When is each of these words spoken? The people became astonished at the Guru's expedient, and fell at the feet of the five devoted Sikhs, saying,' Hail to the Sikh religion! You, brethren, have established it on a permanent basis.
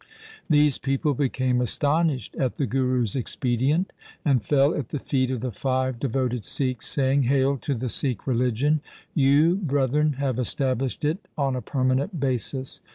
The 0.49 0.71
people 0.81 1.13
became 1.13 1.61
astonished 1.61 2.33
at 2.35 2.55
the 2.55 2.65
Guru's 2.65 3.15
expedient, 3.15 3.93
and 4.25 4.43
fell 4.43 4.73
at 4.73 4.89
the 4.89 4.97
feet 4.97 5.29
of 5.29 5.41
the 5.41 5.51
five 5.51 5.99
devoted 5.99 6.43
Sikhs, 6.43 6.87
saying,' 6.87 7.21
Hail 7.29 7.55
to 7.57 7.75
the 7.75 7.87
Sikh 7.87 8.25
religion! 8.25 8.81
You, 9.13 9.57
brethren, 9.57 10.13
have 10.13 10.39
established 10.39 11.05
it 11.05 11.27
on 11.37 11.55
a 11.55 11.61
permanent 11.61 12.19
basis. 12.19 12.81